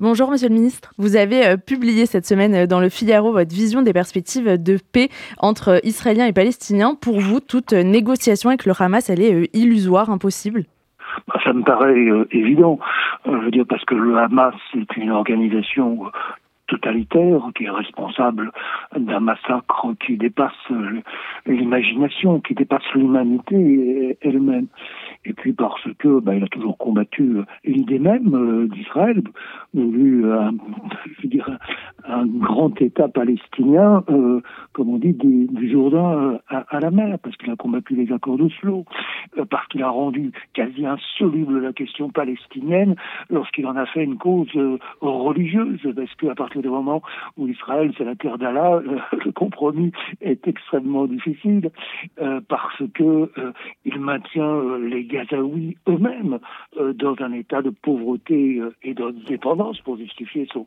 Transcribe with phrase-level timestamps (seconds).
[0.00, 0.92] Bonjour Monsieur le Ministre.
[0.96, 4.78] Vous avez euh, publié cette semaine euh, dans le Figaro votre vision des perspectives de
[4.92, 6.94] paix entre Israéliens et Palestiniens.
[6.94, 10.66] Pour vous, toute négociation avec le Hamas, elle est euh, illusoire, impossible?
[11.26, 11.96] Bah, ça me paraît
[12.30, 12.78] évident.
[13.26, 16.04] je veux dire parce que le Hamas est une organisation
[17.54, 18.52] qui est responsable
[18.96, 20.52] d'un massacre qui dépasse
[21.46, 24.66] l'imagination, qui dépasse l'humanité elle-même.
[25.24, 29.22] Et puis parce que bah, il a toujours combattu l'idée même euh, d'Israël,
[29.74, 30.52] vu un,
[31.20, 31.58] je dire,
[32.06, 34.40] un grand État palestinien, euh,
[34.72, 38.84] comme on dit, du, Jourdain à, la mer, parce qu'il a combattu les accords d'Oslo,
[39.36, 42.96] euh, parce qu'il a rendu quasi insoluble la question palestinienne
[43.28, 46.68] lorsqu'il en a fait une cause euh, religieuse, parce qu'à partir du
[47.36, 48.80] où Israël c'est la terre d'Allah,
[49.24, 51.70] le compromis est extrêmement difficile,
[52.48, 53.30] parce que
[53.84, 56.38] il maintient les Gazaouis eux-mêmes
[56.94, 60.66] dans un état de pauvreté et de dépendance pour justifier son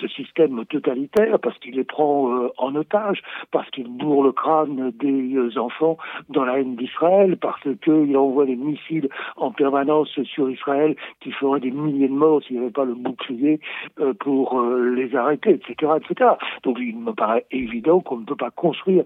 [0.00, 4.92] ce système totalitaire, parce qu'il les prend euh, en otage, parce qu'il bourre le crâne
[4.98, 5.96] des euh, enfants
[6.28, 11.60] dans la haine d'Israël, parce qu'il envoie des missiles en permanence sur Israël qui feraient
[11.60, 13.60] des milliers de morts s'il n'y avait pas le bouclier
[14.00, 16.30] euh, pour les arrêter, etc., etc.
[16.62, 19.04] Donc il me paraît évident qu'on ne peut pas construire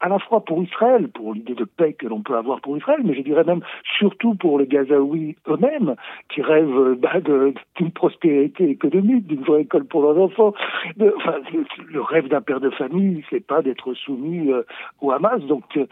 [0.00, 3.00] à la fois pour Israël, pour l'idée de paix que l'on peut avoir pour Israël,
[3.04, 3.62] mais je dirais même
[3.98, 5.94] surtout pour les Gazaouis eux-mêmes,
[6.28, 10.52] qui rêvent bah, d'une prospérité économique, d'une vraie école pour leurs enfants.
[10.96, 14.62] le, rêve d'un père de famille, c'est pas d'être soumis euh,
[15.00, 15.40] au Hamas.
[15.42, 15.86] Donc, euh,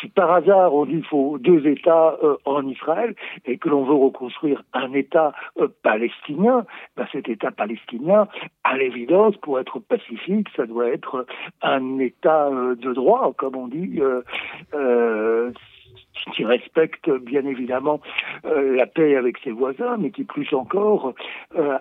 [0.00, 3.14] si par hasard on dit qu'il faut deux États euh, en Israël
[3.46, 5.32] et que l'on veut reconstruire un État
[5.82, 6.64] palestinien,
[6.96, 8.28] bah, cet État palestinien,
[8.64, 11.26] à l'évidence, pour être pacifique, ça doit être
[11.62, 14.20] un État de droit comme on dit, euh,
[14.74, 15.50] euh,
[16.34, 18.00] qui respecte bien évidemment
[18.44, 21.14] euh, la paix avec ses voisins, mais qui plus encore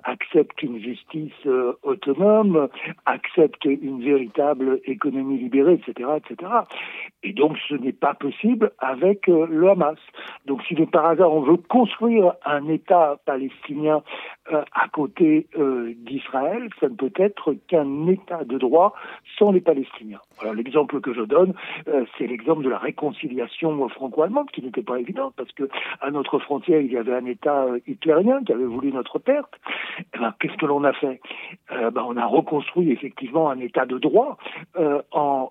[0.03, 1.47] accepte une justice
[1.83, 2.69] autonome,
[3.05, 6.51] accepte une véritable économie libérée, etc., etc.
[7.23, 9.97] Et donc ce n'est pas possible avec le Hamas.
[10.45, 14.03] Donc si de par hasard on veut construire un État palestinien
[14.51, 15.47] à côté
[15.97, 18.93] d'Israël, ça ne peut être qu'un État de droit
[19.37, 20.21] sans les Palestiniens.
[20.41, 21.53] Alors l'exemple que je donne,
[22.17, 25.69] c'est l'exemple de la réconciliation franco-allemande qui n'était pas évidente, parce que
[26.01, 29.53] à notre frontière, il y avait un État euh, hitlérien qui avait voulu notre perte.
[29.99, 31.19] Eh ben, qu'est-ce que l'on a fait?
[31.71, 34.37] Euh, ben, On a reconstruit effectivement un État de droit
[34.77, 35.49] euh, en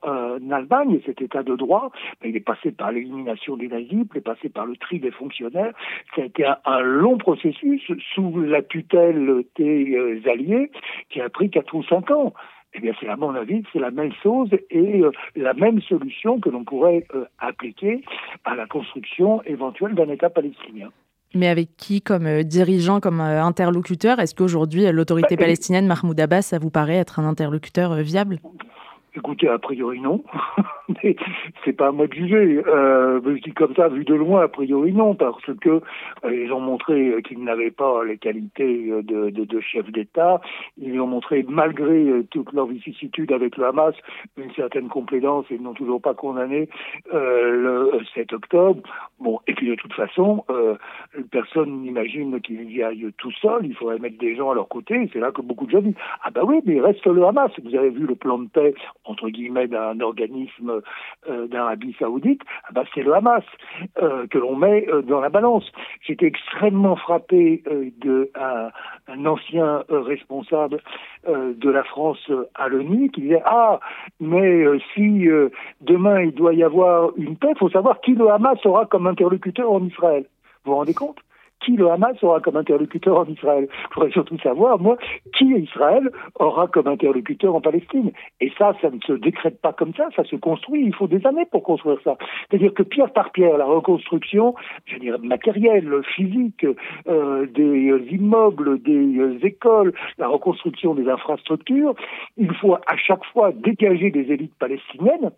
[0.51, 4.19] Allemagne, et cet État de droit, ben, il est passé par l'élimination des nazis, il
[4.19, 5.75] est passé par le tri des fonctionnaires.
[6.15, 7.83] Ça a été un, long processus
[8.15, 10.71] sous la tutelle des alliés
[11.11, 12.35] qui a pris 4 ou 5 ans.
[12.77, 16.39] Eh bien, c'est à mon avis, c'est la même chose et euh, la même solution
[16.39, 18.03] que l'on pourrait euh, appliquer
[18.45, 20.91] à la construction éventuelle d'un État palestinien.
[21.35, 26.43] Mais avec qui comme euh, dirigeant, comme interlocuteur Est-ce qu'aujourd'hui, l'autorité bah, palestinienne, Mahmoud Abbas,
[26.43, 28.41] ça vous paraît être un interlocuteur viable?
[29.17, 30.23] Écoutez, a priori non,
[31.03, 31.17] mais
[31.65, 32.63] c'est pas à moi de juger.
[32.67, 35.81] Euh, dis comme ça, vu de loin, a priori non, parce que
[36.25, 40.43] euh, ils ont montré qu'ils n'avaient pas les qualités de, chef d'État.
[40.77, 43.95] Ils ont montré, malgré euh, toute leur vicissitude avec le Hamas,
[44.37, 46.69] une certaine complaisance et ils n'ont toujours pas condamné
[47.11, 48.83] le 7 octobre.
[49.19, 50.45] Bon, et puis de toute façon,
[51.31, 53.65] personne n'imagine qu'ils y aillent tout seuls.
[53.65, 55.09] Il faudrait mettre des gens à leur côté.
[55.13, 57.51] C'est là que beaucoup de gens disent ah bah oui, mais il reste le Hamas.
[57.65, 58.75] Vous avez vu le plan de paix
[59.07, 60.83] entre guillemets d'un organisme
[61.29, 62.43] euh, d'Arabie Saoudite.
[62.65, 63.45] Ah bah c'est le Hamas
[64.03, 65.71] euh, que l'on met euh, dans la balance.
[66.01, 68.71] J'étais extrêmement frappé de un,
[69.09, 70.83] un ancien responsable
[71.27, 73.81] de la France à l'ONU qui disait ah
[74.21, 75.29] mais si
[75.81, 79.07] demain il doit y avoir une paix, il faut savoir qui le Hamas aura comme
[79.07, 80.27] interlocuteur en Israël.
[80.65, 81.19] Vous vous rendez compte?
[81.61, 83.69] Qui le Hamas aura comme interlocuteur en Israël.
[83.91, 84.97] Je voudrais surtout savoir, moi,
[85.35, 88.13] qui Israël aura comme interlocuteur en Palestine.
[88.41, 90.85] Et ça, ça ne se décrète pas comme ça, ça se construit.
[90.85, 92.17] Il faut des années pour construire ça.
[92.49, 96.67] C'est-à-dire que pierre par pierre, la reconstruction, je veux dire, matérielle, physique,
[97.09, 101.95] euh, des immeubles, des écoles, la reconstruction des infrastructures,
[102.37, 105.31] il faut à chaque fois dégager des élites palestiniennes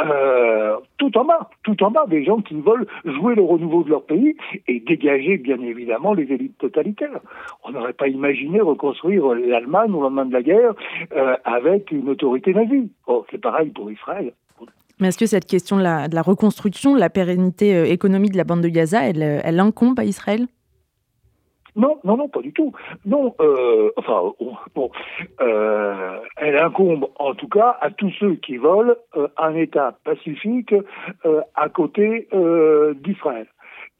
[0.00, 3.90] euh, tout en bas, tout en bas, des gens qui veulent jouer le renouveau de
[3.90, 4.36] leur pays
[4.66, 7.20] et dégager bien évidemment les élites totalitaires.
[7.64, 10.74] On n'aurait pas imaginé reconstruire l'Allemagne au lendemain de la guerre
[11.14, 12.90] euh, avec une autorité nazie.
[13.06, 14.32] Oh, c'est pareil pour Israël.
[15.00, 18.32] Mais est-ce que cette question de la, de la reconstruction, de la pérennité euh, économique
[18.32, 20.46] de la bande de Gaza, elle, elle incombe à Israël?
[21.76, 22.72] Non, non, non, pas du tout.
[23.04, 24.32] Non, euh, enfin,
[24.74, 24.90] bon,
[25.40, 30.74] euh, elle incombe en tout cas à tous ceux qui veulent euh, un État pacifique
[31.24, 33.46] euh, à côté euh, d'Israël.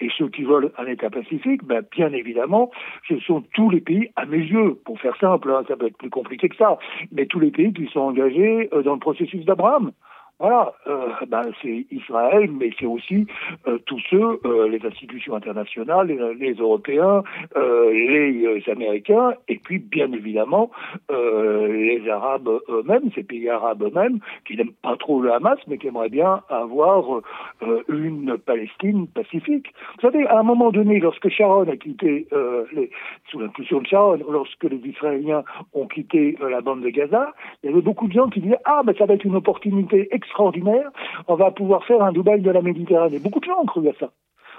[0.03, 2.71] Et ceux qui veulent un État pacifique, ben, bien évidemment,
[3.07, 5.99] ce sont tous les pays, à mes yeux, pour faire simple, hein, ça peut être
[5.99, 6.79] plus compliqué que ça,
[7.13, 9.93] mais tous les pays qui sont engagés dans le processus d'Abraham.
[10.41, 13.27] Voilà, euh, ben, c'est Israël, mais c'est aussi
[13.69, 17.23] euh, tous ceux, euh, les institutions internationales, les, Européens,
[17.55, 20.71] les Américains, et puis bien évidemment
[21.11, 25.89] les Arabes eux-mêmes, ces pays arabes eux-mêmes, qui n'aiment pas trop le Hamas, mais qui
[25.89, 27.21] aimeraient bien avoir
[27.89, 29.67] une Palestine pacifique.
[29.97, 32.27] Vous savez, à un moment donné, lorsque Sharon a quitté,
[33.31, 35.45] sous l'impulsion de Sharon, lorsque les Israéliens
[35.75, 37.33] ont quitté la bande de Gaza,
[37.63, 40.09] il y avait beaucoup de gens qui disaient ah, mais ça va être une opportunité
[40.31, 40.91] extraordinaire,
[41.27, 43.19] on va pouvoir faire un Dubaï de la Méditerranée.
[43.19, 44.11] Beaucoup de gens ont cru à ça.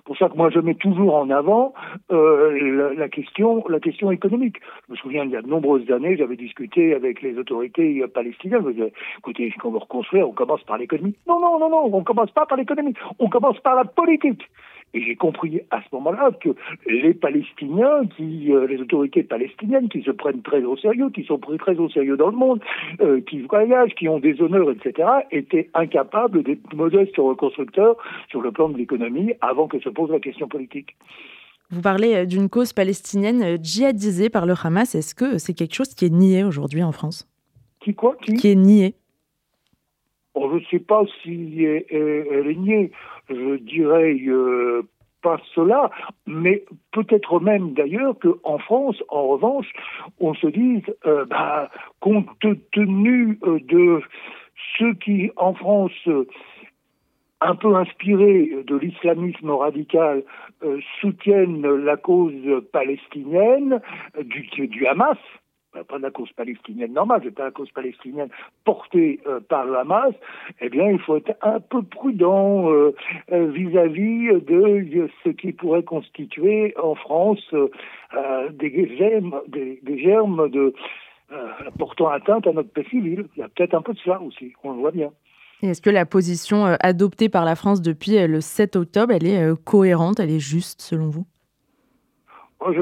[0.04, 1.74] Pour ça que moi je mets toujours en avant
[2.12, 4.58] euh, la, question, la question économique.
[4.88, 8.64] Je me souviens il y a de nombreuses années, j'avais discuté avec les autorités palestiniennes.
[8.66, 11.16] Je disais, écoutez, quand on veut reconstruire, on commence par l'économie.
[11.28, 14.50] Non, non, non, non, on commence pas par l'économie, on commence par la politique.
[14.94, 16.50] Et j'ai compris à ce moment-là que
[16.86, 21.38] les Palestiniens, qui, euh, les autorités palestiniennes, qui se prennent très au sérieux, qui sont
[21.38, 22.62] pris très au sérieux dans le monde,
[23.02, 27.96] euh, qui voyagent, qui ont des honneurs, etc., étaient incapables d'être modestes reconstructeurs
[28.30, 30.96] sur le plan de l'économie avant que se pose la question politique.
[31.70, 34.94] Vous parlez euh, d'une cause palestinienne djihadisée par le Hamas.
[34.94, 37.28] Est-ce que c'est quelque chose qui est nié aujourd'hui en France?
[37.80, 38.16] Qui quoi?
[38.22, 38.96] Qui, qui est nié
[40.36, 42.92] Je ne sais pas si elle est niée
[43.30, 44.84] je dirais euh,
[45.22, 45.90] pas cela,
[46.26, 49.72] mais peut-être même d'ailleurs qu'en France, en revanche,
[50.20, 51.70] on se dise, euh, bah,
[52.00, 52.28] compte
[52.72, 54.02] tenu euh, de
[54.78, 56.08] ceux qui, en France,
[57.42, 60.24] un peu inspirés de l'islamisme radical,
[60.64, 63.82] euh, soutiennent la cause palestinienne
[64.24, 65.18] du Hamas,
[65.72, 68.30] pas de la cause palestinienne normale, c'est pas la cause palestinienne
[68.66, 70.14] portée euh, par le Hamas,
[70.60, 72.94] eh bien, il faut être un peu prudent euh,
[73.32, 80.00] euh, vis-à-vis -vis de ce qui pourrait constituer en France euh, des germes, des, des
[80.00, 80.74] germes de
[81.80, 83.26] portant atteinte à notre paix civile.
[83.36, 85.12] Il y a peut-être un peu de cela aussi, on le voit bien.
[85.62, 90.20] Est-ce que la position adoptée par la France depuis le 7 octobre, elle est cohérente,
[90.20, 91.26] elle est juste selon vous?
[92.74, 92.82] Je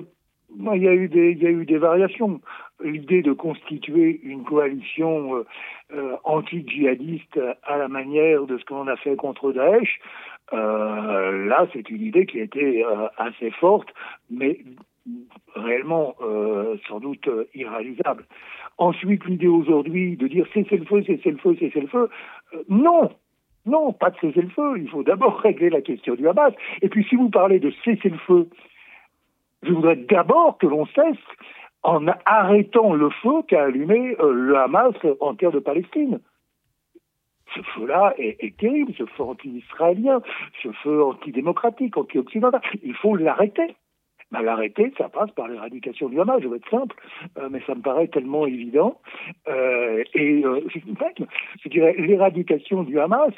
[0.73, 2.41] il y a eu des, il y a eu des variations.
[2.81, 5.45] L'idée de constituer une coalition euh,
[5.93, 9.99] euh, anti-djihadiste à la manière de ce qu'on a fait contre Daesh,
[10.53, 12.83] euh, là, c'est une idée qui a été
[13.17, 13.89] assez forte,
[14.29, 14.59] mais
[15.55, 16.15] réellement
[16.87, 18.25] sans doute irréalisable.
[18.77, 22.09] Ensuite, l'idée aujourd'hui de dire cessez le feu, cessez le feu, cessez le feu,
[22.69, 23.11] non,
[23.65, 24.77] non, pas de cesser le feu.
[24.77, 26.53] Il faut d'abord régler la question du Hamas.
[26.81, 28.47] Et puis, si vous parlez de cesser le feu
[29.63, 31.17] je voudrais d'abord que l'on cesse
[31.83, 36.19] en arrêtant le feu qu'a allumé euh, le Hamas en terre de Palestine.
[37.55, 40.21] Ce feu-là est, terrible, ce feu anti-israélien,
[40.61, 42.61] ce feu antidémocratique, anti-occidental.
[42.83, 43.75] Il faut l'arrêter.
[44.31, 46.95] Ben, l'arrêter, ça passe par l'éradication du Hamas, je vais être simple,
[47.39, 49.01] euh, mais ça me paraît tellement évident.
[49.47, 53.33] Euh, et euh, je dirais, l'éradication du Hamas,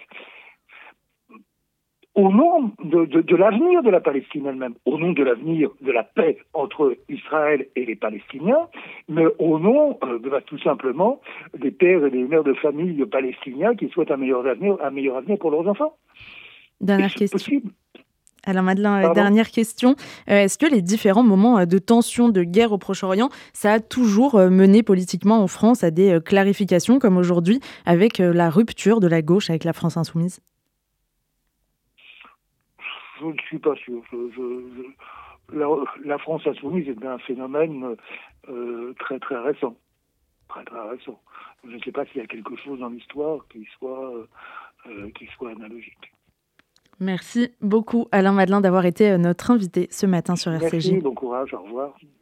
[2.16, 5.92] au nom de, de, de l'avenir de la Palestine elle-même, au nom de l'avenir de
[5.92, 8.68] la paix entre Israël et les Palestiniens,
[9.08, 11.22] mais au nom euh, de, bah, tout simplement
[11.58, 15.18] des pères et des mères de famille palestiniens qui souhaitent un meilleur avenir, un meilleur
[15.18, 15.96] avenir pour leurs enfants.
[16.82, 17.38] Dernière question.
[17.38, 17.72] Possible?
[18.44, 19.14] Alors Madeleine, Pardon?
[19.14, 19.96] dernière question.
[20.28, 23.80] Euh, Est-ce que les différents moments euh, de tension, de guerre au Proche-Orient, ça a
[23.80, 29.08] toujours euh, mené politiquement en France à des clarifications comme aujourd'hui avec la rupture de
[29.08, 30.42] la gauche avec la France insoumise?
[33.30, 34.02] Je ne suis pas sûr.
[34.12, 35.68] Je, je, je, la,
[36.04, 37.96] la, France insoumise est un phénomène
[38.50, 39.76] euh, très très récent.
[40.48, 41.20] Très très récent.
[41.64, 44.14] Je ne sais pas s'il y a quelque chose dans l'histoire qui soit,
[44.88, 46.12] euh, qui soit analogique.
[47.00, 50.72] Merci beaucoup Alain Madelin d'avoir été notre invité ce matin sur RCJ.
[50.72, 51.96] Merci, bon courage, au revoir.